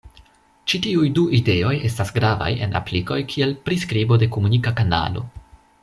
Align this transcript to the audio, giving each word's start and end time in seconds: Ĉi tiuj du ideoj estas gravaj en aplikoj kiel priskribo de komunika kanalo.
Ĉi 0.71 0.79
tiuj 0.85 1.09
du 1.19 1.25
ideoj 1.39 1.73
estas 1.89 2.13
gravaj 2.17 2.49
en 2.67 2.73
aplikoj 2.81 3.19
kiel 3.35 3.55
priskribo 3.69 4.19
de 4.25 4.31
komunika 4.39 4.75
kanalo. 4.81 5.25